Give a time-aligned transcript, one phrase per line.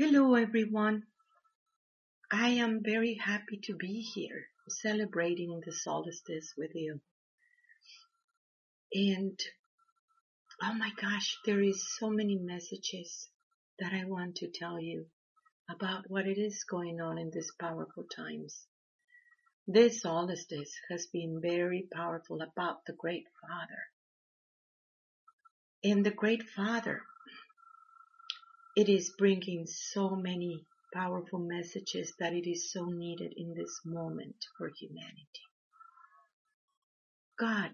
[0.00, 1.02] Hello everyone.
[2.30, 7.00] I am very happy to be here celebrating the solstice with you.
[8.94, 9.36] And
[10.62, 13.28] oh my gosh, there is so many messages
[13.80, 15.06] that I want to tell you
[15.68, 18.68] about what it is going on in these powerful times.
[19.66, 23.82] This solstice has been very powerful about the Great Father.
[25.82, 27.02] And the Great Father,
[28.78, 30.64] it is bringing so many
[30.94, 35.46] powerful messages that it is so needed in this moment for humanity.
[37.36, 37.72] God,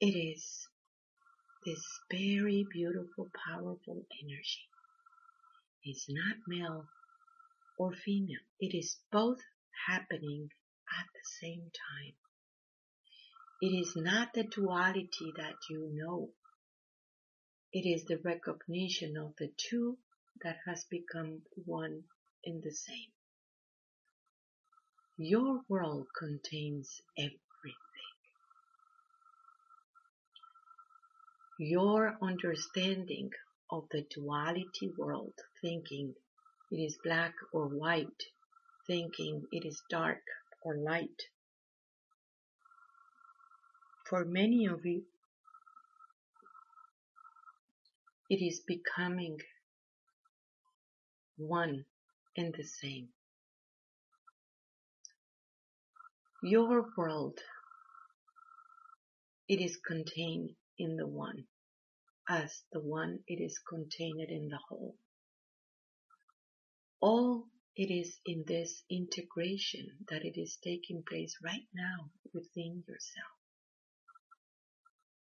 [0.00, 0.68] it is
[1.66, 4.68] this very beautiful, powerful energy.
[5.82, 6.84] It's not male
[7.80, 8.46] or female.
[8.60, 9.40] It is both
[9.88, 10.50] happening
[11.00, 12.14] at the same time.
[13.60, 16.28] It is not the duality that you know.
[17.70, 19.98] It is the recognition of the two
[20.42, 22.04] that has become one
[22.42, 23.12] in the same.
[25.18, 27.38] Your world contains everything.
[31.58, 33.32] Your understanding
[33.70, 36.14] of the duality world, thinking
[36.70, 38.22] it is black or white,
[38.86, 40.22] thinking it is dark
[40.62, 41.22] or light.
[44.08, 45.04] For many of you,
[48.30, 49.38] it is becoming
[51.36, 51.84] one
[52.36, 53.08] and the same.
[56.42, 57.38] Your world,
[59.48, 61.44] it is contained in the one,
[62.28, 64.94] as the one it is contained in the whole.
[67.00, 73.32] All it is in this integration that it is taking place right now within yourself.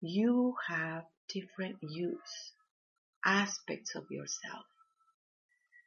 [0.01, 2.53] You have different use,
[3.29, 4.65] aspects of yourself.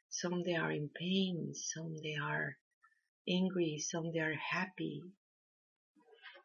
[0.08, 2.56] Some they are in pain, some they are
[3.28, 5.02] angry, some they are happy.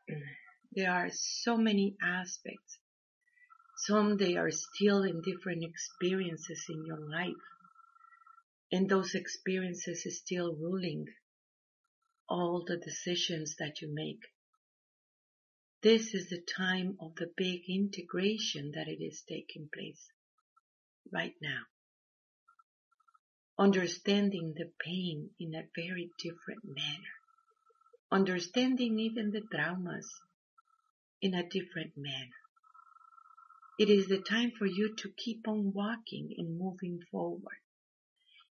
[0.71, 2.79] There are so many aspects.
[3.85, 7.45] Some they are still in different experiences in your life.
[8.71, 11.05] And those experiences is still ruling
[12.27, 14.23] all the decisions that you make.
[15.83, 20.09] This is the time of the big integration that it is taking place
[21.11, 21.61] right now.
[23.59, 27.15] Understanding the pain in a very different manner.
[28.11, 30.07] Understanding even the traumas
[31.21, 32.37] in a different manner.
[33.79, 37.61] It is the time for you to keep on walking and moving forward.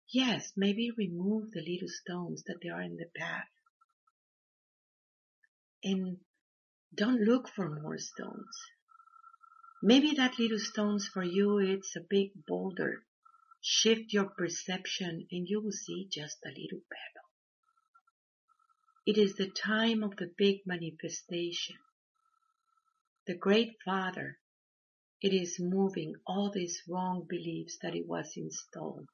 [0.09, 3.49] Yes, maybe remove the little stones that are in the path.
[5.83, 6.17] And
[6.95, 8.57] don't look for more stones.
[9.81, 13.03] Maybe that little stones for you, it's a big boulder.
[13.61, 17.27] Shift your perception and you will see just a little pebble.
[19.05, 21.77] It is the time of the big manifestation.
[23.27, 24.39] The great father,
[25.21, 29.07] it is moving all these wrong beliefs that it was installed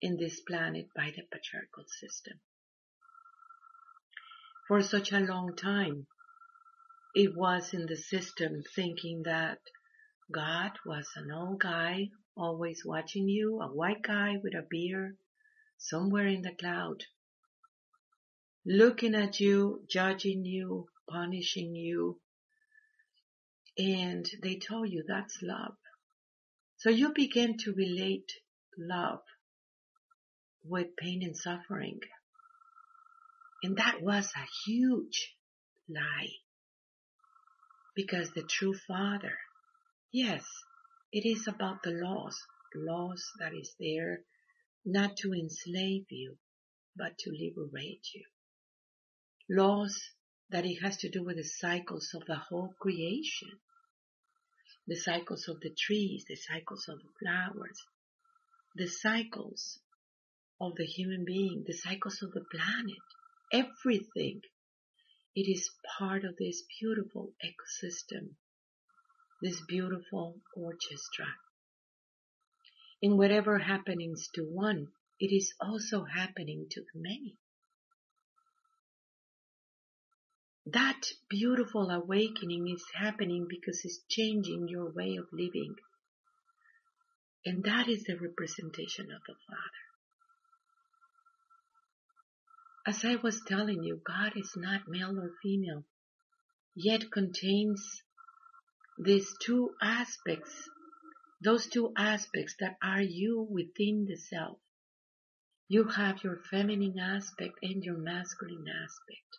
[0.00, 2.40] in this planet by the patriarchal system.
[4.68, 6.06] For such a long time,
[7.14, 9.58] it was in the system thinking that
[10.30, 15.16] God was an old guy always watching you, a white guy with a beard
[15.76, 17.04] somewhere in the cloud,
[18.64, 22.18] looking at you, judging you, punishing you.
[23.76, 25.76] And they told you that's love.
[26.78, 28.32] So you begin to relate
[28.78, 29.20] love
[30.64, 32.00] with pain and suffering.
[33.62, 35.36] And that was a huge
[35.88, 36.30] lie.
[37.94, 39.36] Because the true father,
[40.10, 40.44] yes,
[41.12, 42.40] it is about the laws,
[42.74, 44.24] laws that is there
[44.84, 46.38] not to enslave you,
[46.96, 48.24] but to liberate you.
[49.48, 50.10] Laws
[50.50, 53.50] that it has to do with the cycles of the whole creation.
[54.86, 57.78] The cycles of the trees, the cycles of the flowers,
[58.74, 59.78] the cycles
[60.60, 62.98] of the human being, the cycles of the planet,
[63.52, 64.40] everything.
[65.34, 68.34] It is part of this beautiful ecosystem,
[69.40, 71.26] this beautiful orchestra.
[73.00, 74.88] In whatever happenings to one,
[75.18, 77.38] it is also happening to many.
[80.66, 85.74] That beautiful awakening is happening because it's changing your way of living.
[87.44, 89.91] And that is the representation of the Father.
[92.86, 95.84] As I was telling you, God is not male or female,
[96.74, 98.02] yet contains
[98.98, 100.68] these two aspects
[101.42, 104.58] those two aspects that are you within the self.
[105.68, 109.38] You have your feminine aspect and your masculine aspect.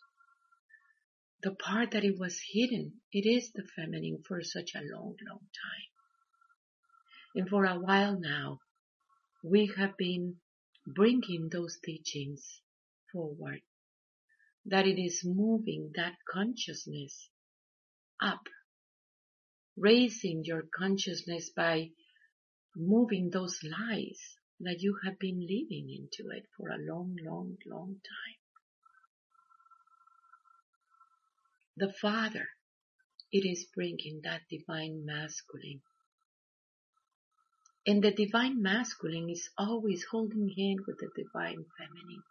[1.42, 5.40] The part that it was hidden, it is the feminine for such a long, long
[5.40, 5.90] time.
[7.36, 8.60] And for a while now,
[9.42, 10.36] we have been
[10.86, 12.60] bringing those teachings
[13.14, 13.62] forward.
[14.66, 17.30] That it is moving that consciousness
[18.20, 18.42] up
[19.76, 21.90] raising your consciousness by
[22.76, 27.94] moving those lies that you have been living into it for a long, long, long
[27.94, 28.38] time.
[31.76, 32.48] The Father,
[33.32, 35.80] it is bringing that divine masculine.
[37.86, 42.22] And the divine masculine is always holding hand with the divine feminine.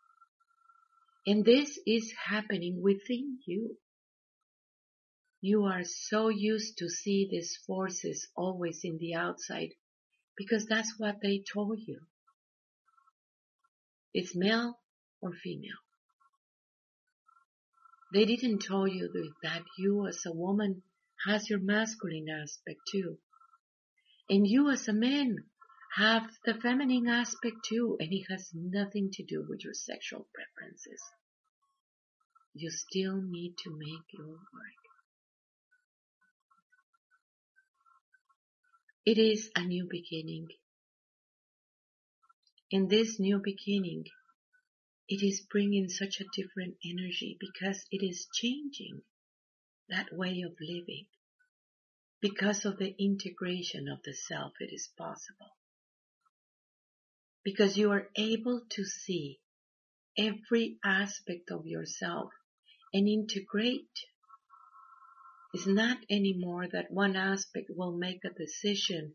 [1.26, 3.78] And this is happening within you.
[5.42, 9.70] You are so used to see these forces always in the outside
[10.38, 12.00] because that's what they told you.
[14.14, 14.80] It's male
[15.22, 15.82] or female.
[18.14, 19.10] They didn't tell you
[19.42, 20.84] that you as a woman
[21.26, 23.18] has your masculine aspect too.
[24.30, 25.38] And you as a man
[25.98, 31.02] have the feminine aspect too, and it has nothing to do with your sexual preferences.
[32.56, 34.84] You still need to make your work.
[39.06, 40.48] It is a new beginning.
[42.72, 44.06] In this new beginning,
[45.08, 49.02] it is bringing such a different energy because it is changing
[49.90, 51.06] that way of living.
[52.22, 55.52] Because of the integration of the self, it is possible.
[57.44, 59.40] Because you are able to see
[60.18, 62.32] every aspect of yourself
[62.94, 63.90] and integrate
[65.54, 69.14] it's not anymore that one aspect will make a decision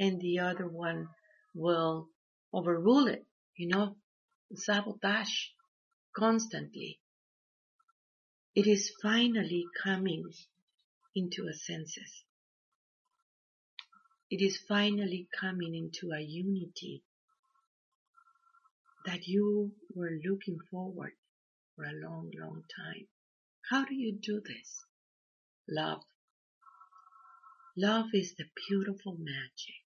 [0.00, 1.08] and the other one
[1.54, 2.08] will
[2.52, 3.24] overrule it,
[3.56, 3.96] you know,
[4.54, 5.46] sabotage
[6.14, 6.98] constantly.
[8.56, 10.24] It is finally coming
[11.14, 12.24] into a senses.
[14.28, 17.04] It is finally coming into a unity
[19.06, 21.12] that you were looking forward
[21.74, 23.06] for a long, long time.
[23.70, 24.84] How do you do this?
[25.68, 26.02] Love.
[27.76, 29.82] Love is the beautiful magic.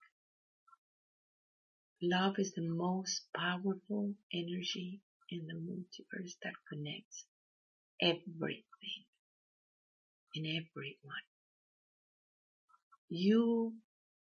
[2.01, 7.25] Love is the most powerful energy in the multiverse that connects
[8.01, 9.03] everything
[10.35, 11.27] and everyone.
[13.09, 13.73] You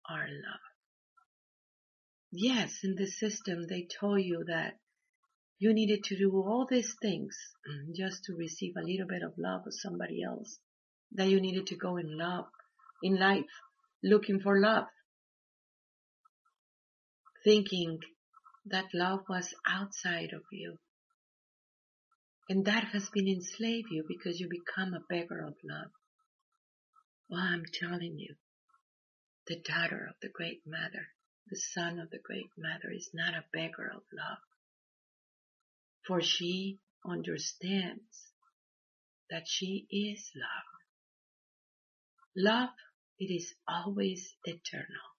[0.08, 0.60] are love.
[2.30, 4.74] Yes, in the system they told you that
[5.58, 7.36] you needed to do all these things
[7.68, 10.58] um, just to receive a little bit of love of somebody else
[11.12, 12.46] that you needed to go in love,
[13.02, 13.44] in life,
[14.02, 14.86] looking for love,
[17.44, 17.98] thinking
[18.66, 20.76] that love was outside of you.
[22.48, 25.90] And that has been enslaved you because you become a beggar of love.
[27.30, 28.34] Well, I'm telling you,
[29.46, 31.08] the daughter of the great mother,
[31.48, 34.38] the son of the great mother is not a beggar of love.
[36.06, 38.32] For she understands
[39.30, 40.74] that she is love.
[42.36, 42.74] Love,
[43.18, 45.14] it is always eternal.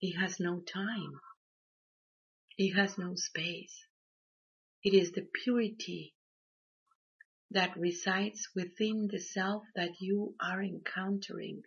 [0.00, 1.20] It has no time.
[2.56, 3.86] It has no space.
[4.82, 6.14] It is the purity
[7.50, 11.62] that resides within the self that you are encountering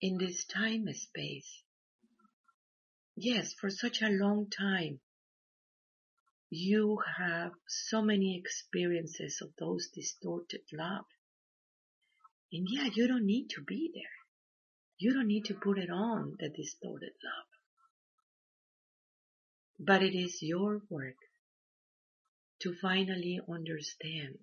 [0.00, 1.62] in this time space.
[3.16, 5.00] Yes, for such a long time,
[6.50, 11.04] you have so many experiences of those distorted love
[12.50, 14.02] and yeah, you don't need to be there.
[14.98, 17.46] You don't need to put it on the distorted love.
[19.78, 21.16] But it is your work
[22.60, 24.38] to finally understand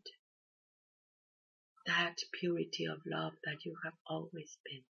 [1.87, 4.83] that purity of love that you have always been.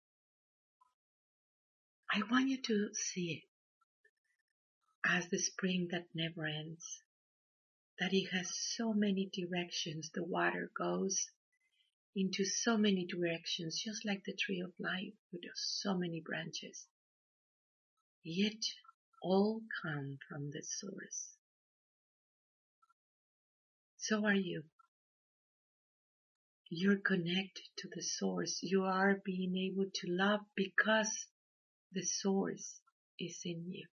[2.11, 7.02] I want you to see it as the spring that never ends,
[7.99, 11.27] that it has so many directions the water goes
[12.15, 16.85] into so many directions, just like the tree of life with so many branches.
[18.23, 18.61] Yet
[19.21, 21.33] all come from the source.
[23.97, 24.63] So are you.
[26.69, 28.59] You're connected to the source.
[28.61, 31.27] You are being able to love because
[31.91, 32.79] the source
[33.19, 33.87] is in you.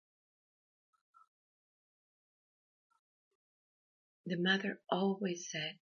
[4.31, 5.81] The mother always said,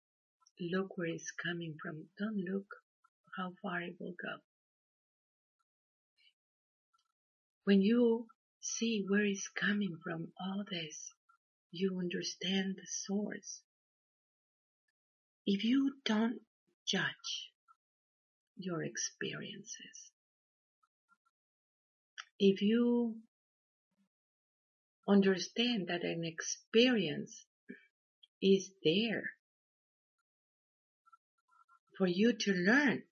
[0.61, 2.07] look where it's coming from.
[2.17, 2.77] Don't look
[3.37, 4.37] how far it will go.
[7.65, 8.29] When you
[8.61, 11.13] see where it's coming from all this,
[11.73, 13.63] you understand the source.
[15.45, 16.41] If you don't
[16.87, 17.51] judge
[18.57, 20.13] your experiences,
[22.39, 23.17] if you
[25.09, 27.45] understand that an experience
[28.47, 29.31] is there
[31.99, 33.03] for you to learn,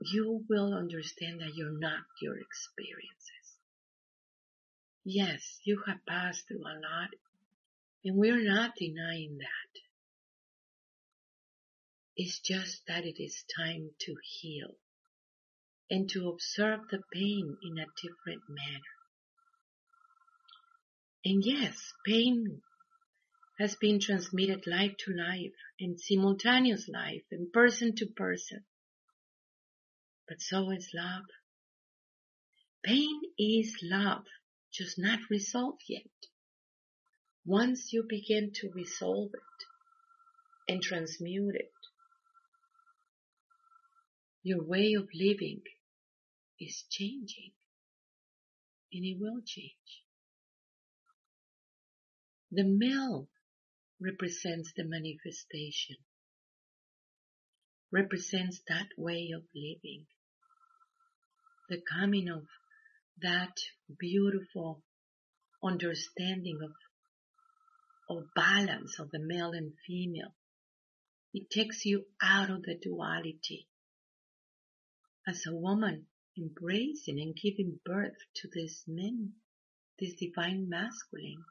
[0.00, 3.46] you will understand that you're not your experiences.
[5.04, 7.10] Yes, you have passed through a lot,
[8.04, 9.80] and we're not denying that.
[12.16, 14.76] It's just that it is time to heal
[15.90, 18.95] and to observe the pain in a different manner.
[21.28, 22.62] And yes, pain
[23.58, 28.64] has been transmitted life to life and simultaneous life and person to person.
[30.28, 31.24] But so is love.
[32.84, 34.22] Pain is love,
[34.72, 36.06] just not resolved yet.
[37.44, 41.72] Once you begin to resolve it and transmute it,
[44.44, 45.62] your way of living
[46.60, 47.50] is changing
[48.92, 50.05] and it will change.
[52.56, 53.28] The male
[54.00, 55.96] represents the manifestation,
[57.92, 60.06] represents that way of living,
[61.68, 62.46] the coming of
[63.20, 63.58] that
[63.98, 64.82] beautiful
[65.62, 66.72] understanding of,
[68.08, 70.34] of balance of the male and female.
[71.34, 73.68] It takes you out of the duality.
[75.28, 76.06] As a woman
[76.38, 79.34] embracing and giving birth to this men,
[79.98, 81.44] this divine masculine.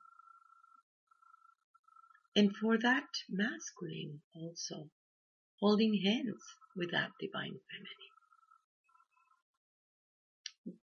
[2.35, 4.89] And for that masculine also,
[5.59, 6.43] holding hands
[6.75, 8.15] with that divine feminine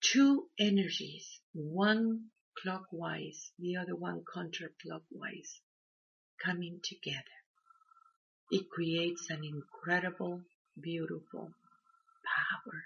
[0.01, 2.29] two energies, one
[2.61, 5.59] clockwise, the other one counterclockwise,
[6.43, 7.39] coming together.
[8.51, 10.43] It creates an incredible,
[10.79, 11.51] beautiful
[12.23, 12.83] power,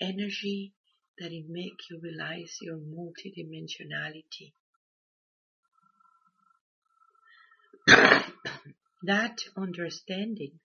[0.00, 0.74] energy
[1.18, 4.52] that it makes you realize your multidimensionality.
[9.06, 10.60] That understanding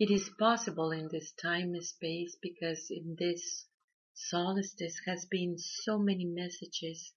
[0.00, 3.66] it is possible in this time and space because in this
[4.14, 7.12] solstice has been so many messages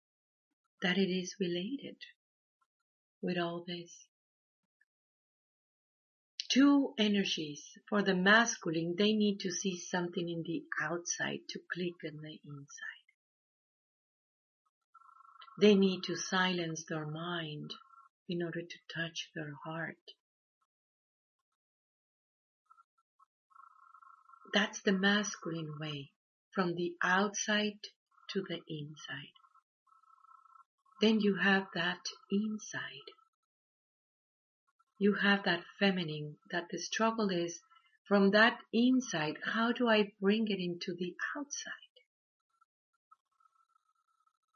[0.82, 1.96] that it is related
[3.22, 4.05] with all this.
[6.50, 11.96] Two energies for the masculine, they need to see something in the outside to click
[12.03, 13.08] in the inside.
[15.62, 17.72] They need to silence their mind
[18.30, 19.98] in order to touch their heart.
[24.53, 26.12] That's the masculine way,
[26.53, 27.80] from the outside
[28.30, 29.34] to the inside.
[31.01, 33.10] Then you have that inside.
[35.00, 37.60] You have that feminine, that the struggle is
[38.08, 41.93] from that inside, how do I bring it into the outside?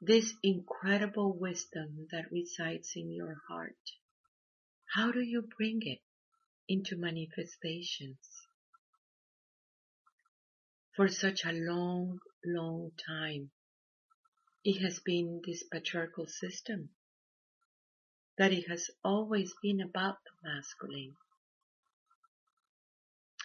[0.00, 3.92] This incredible wisdom that resides in your heart,
[4.94, 6.00] how do you bring it
[6.68, 8.18] into manifestations?
[10.98, 13.48] for such a long, long time.
[14.64, 16.88] It has been this patriarchal system
[18.36, 21.14] that it has always been about the masculine.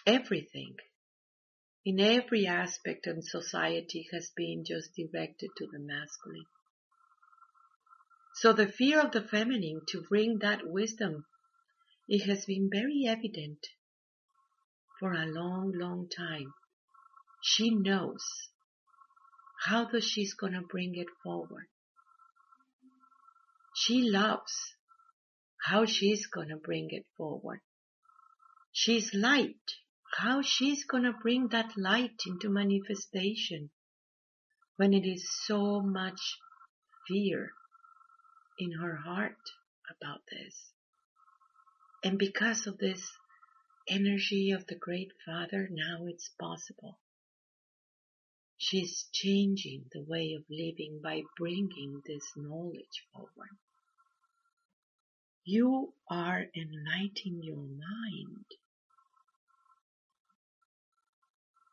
[0.04, 0.74] Everything
[1.84, 6.46] in every aspect of society has been just directed to the masculine.
[8.34, 11.26] So the fear of the feminine to bring that wisdom,
[12.08, 13.66] it has been very evident
[14.98, 16.54] for a long, long time.
[17.42, 18.24] She knows
[19.66, 21.66] how the she's gonna bring it forward.
[23.74, 24.74] She loves
[25.66, 27.60] how she's gonna bring it forward.
[28.72, 29.76] She's light,
[30.16, 33.70] how she's gonna bring that light into manifestation
[34.76, 36.38] when it is so much
[37.06, 37.52] fear
[38.58, 39.38] in her heart
[39.90, 40.72] about this.
[42.02, 43.10] And because of this
[43.88, 46.98] energy of the Great Father, now it's possible.
[48.56, 53.56] She's changing the way of living by bringing this knowledge forward.
[55.44, 58.46] You are enlightening your mind.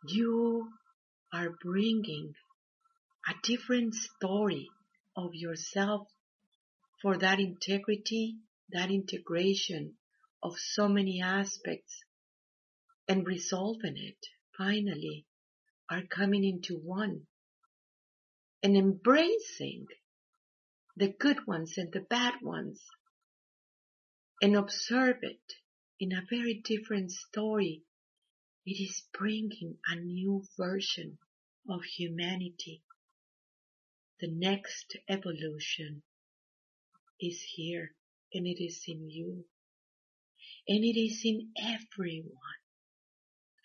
[0.08, 0.74] You
[1.32, 2.34] are bringing
[3.28, 4.70] a different story
[5.16, 6.08] of yourself
[7.04, 8.38] for that integrity,
[8.72, 9.98] that integration
[10.42, 12.04] of so many aspects
[13.08, 14.18] and resolving it
[14.58, 15.28] finally
[15.88, 17.28] are coming into one
[18.64, 19.86] and embracing
[20.96, 22.82] the good ones and the bad ones
[24.42, 25.54] and observe it
[26.00, 27.84] in a very different story.
[28.64, 31.18] It is bringing a new version
[31.68, 32.84] of humanity.
[34.20, 36.04] The next evolution
[37.20, 37.96] is here
[38.34, 39.46] and it is in you
[40.68, 42.62] and it is in everyone.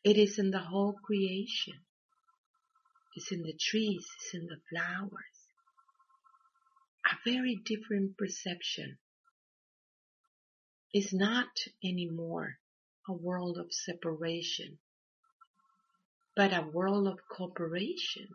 [0.03, 1.75] It is in the whole creation.
[3.15, 5.37] It's in the trees, it's in the flowers.
[7.05, 8.99] A very different perception.
[10.93, 11.49] It's not
[11.85, 12.59] anymore
[13.09, 14.79] a world of separation,
[16.37, 18.29] but a world of cooperation.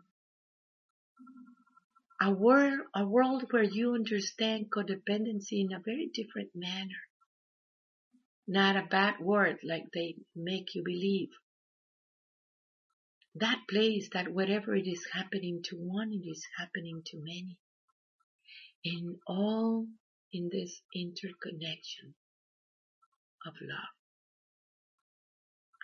[2.20, 7.02] A world, a world where you understand codependency in a very different manner.
[8.46, 11.30] Not a bad word like they make you believe,
[13.36, 17.56] that place that whatever it is happening to one, it is happening to many.
[18.84, 19.86] And all
[20.32, 22.14] in this interconnection
[23.46, 23.94] of love.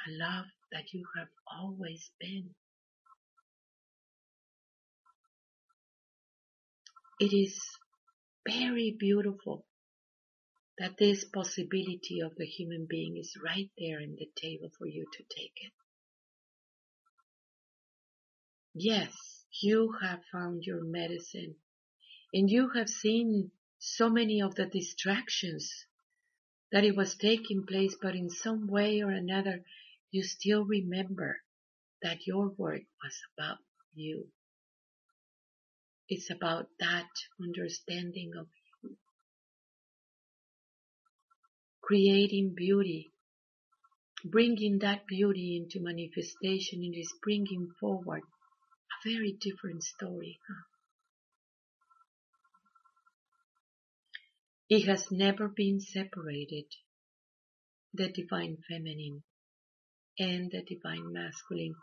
[0.06, 2.54] A love that you have always been.
[7.20, 7.60] It is
[8.46, 9.66] very beautiful
[10.78, 15.06] that this possibility of the human being is right there in the table for you
[15.12, 15.72] to take it.
[18.74, 19.12] Yes,
[19.60, 21.56] you have found your medicine
[22.32, 25.86] and you have seen so many of the distractions
[26.70, 29.64] that it was taking place, but in some way or another,
[30.10, 31.40] you still remember
[32.02, 33.58] that your work was about
[33.94, 34.28] you.
[36.08, 37.08] It's about that
[37.42, 38.46] understanding of
[38.82, 38.96] you.
[41.82, 43.10] Creating beauty,
[44.24, 50.38] bringing that beauty into manifestation, it is bringing forward a very different story.
[50.48, 50.62] Huh?
[54.70, 56.66] It has never been separated,
[57.92, 59.24] the divine feminine
[60.18, 61.74] and the divine masculine,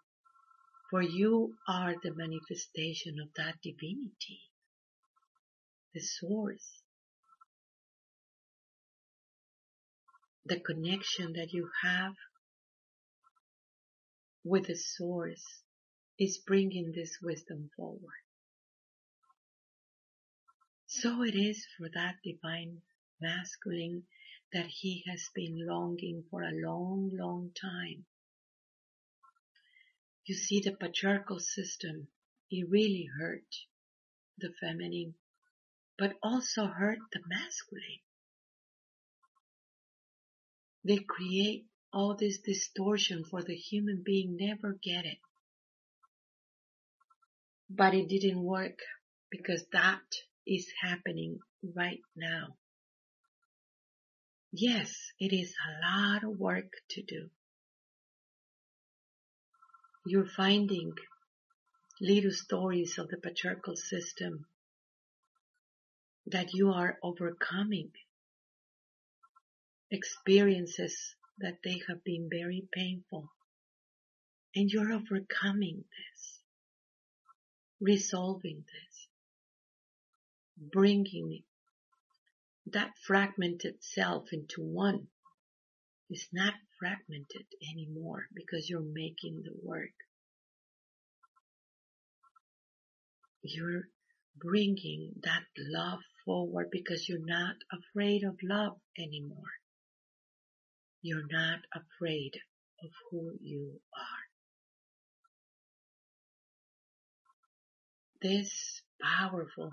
[0.89, 4.41] for you are the manifestation of that divinity,
[5.93, 6.81] the source,
[10.45, 12.13] the connection that you have
[14.43, 15.43] with the source
[16.19, 18.21] is bringing this wisdom forward.
[20.87, 22.81] So it is for that divine
[23.19, 24.03] masculine
[24.53, 28.05] that he has been longing for a long, long time.
[30.25, 32.07] You see, the patriarchal system,
[32.49, 33.45] it really hurt
[34.37, 35.15] the feminine,
[35.97, 38.01] but also hurt the masculine.
[40.83, 45.19] They create all this distortion for the human being never get it.
[47.69, 48.79] But it didn't work
[49.31, 50.03] because that
[50.45, 51.39] is happening
[51.75, 52.57] right now.
[54.51, 57.29] Yes, it is a lot of work to do.
[60.05, 60.93] You're finding
[61.99, 64.45] little stories of the patriarchal system
[66.27, 67.91] that you are overcoming
[69.91, 73.31] experiences that they have been very painful.
[74.55, 76.39] And you're overcoming this
[77.79, 79.07] resolving this,
[80.57, 81.43] bringing
[82.67, 85.07] that fragmented self into one.
[86.09, 86.53] Is not
[86.85, 89.95] fragmented anymore because you're making the work.
[93.41, 93.83] You're
[94.37, 99.53] bringing that love forward because you're not afraid of love anymore.
[101.01, 102.31] You're not afraid
[102.83, 104.25] of who you are.
[108.21, 109.71] this powerful,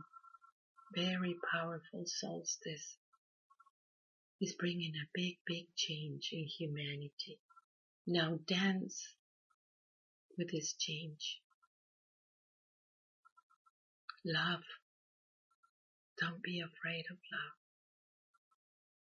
[0.95, 2.99] very powerful solstice
[4.43, 7.39] is bringing a big, big change in humanity.
[8.07, 9.07] Now dance
[10.37, 11.41] with this change.
[14.25, 14.65] Love.
[16.21, 17.57] Don't be afraid of love.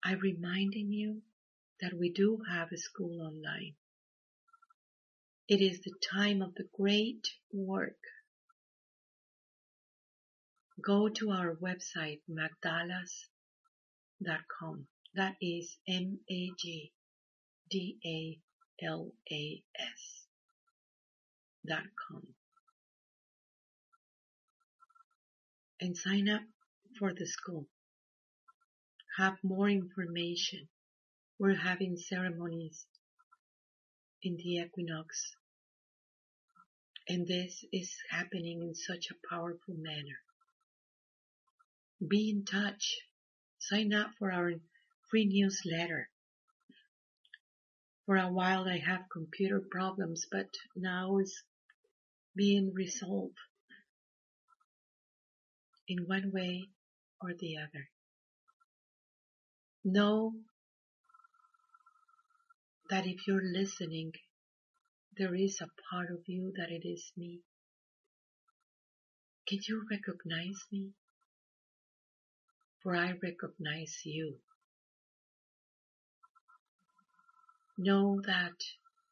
[0.04, 1.22] I'm reminding you
[1.80, 3.76] that we do have a school online.
[5.48, 7.96] It is the time of the great work
[10.82, 14.86] go to our website, magdalas.com.
[15.14, 16.92] That is M-A-G-D-A-L-A-S
[21.66, 22.26] dot com.
[25.80, 26.42] And sign up
[26.98, 27.66] for the school.
[29.18, 30.68] Have more information.
[31.38, 32.86] We're having ceremonies
[34.22, 35.32] in the equinox
[37.08, 40.18] And this is happening in such a powerful manner.
[42.06, 42.98] Be in touch.
[43.58, 44.52] Sign up for our
[45.10, 46.08] free newsletter.
[48.06, 51.42] For a while I have computer problems, but now it's
[52.36, 53.38] being resolved
[55.88, 56.68] in one way
[57.20, 57.88] or the other.
[59.84, 60.34] Know
[62.88, 64.12] that if you're listening,
[65.16, 67.40] there is a part of you that it is me.
[69.48, 70.90] Can you recognize me?
[72.82, 74.36] For I recognize you.
[77.82, 78.62] Know that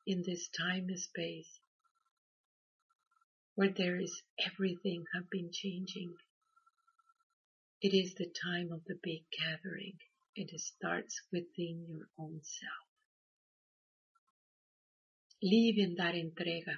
[0.07, 1.49] in this time and space
[3.55, 6.13] where there is everything have been changing,
[7.81, 9.97] it is the time of the big gathering.
[10.37, 12.87] It starts within your own self.
[15.43, 16.77] Live in that entrega.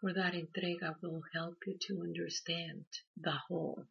[0.00, 2.86] For that entrega will help you to understand
[3.16, 3.84] the whole.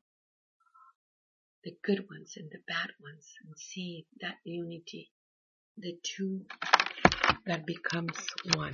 [1.63, 5.11] The good ones and the bad ones and see that unity.
[5.79, 6.41] The two
[7.45, 8.17] that becomes
[8.55, 8.73] one.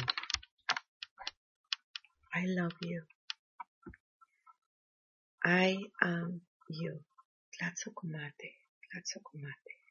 [2.34, 3.04] I love you.
[5.44, 7.00] I am you.
[7.60, 8.54] Tlatzocomate,
[8.88, 9.83] Tlatzocomate.